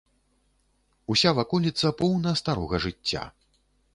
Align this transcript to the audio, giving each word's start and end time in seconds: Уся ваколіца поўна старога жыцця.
Уся 1.15 1.33
ваколіца 1.41 1.93
поўна 2.01 2.33
старога 2.41 2.75
жыцця. 2.87 3.23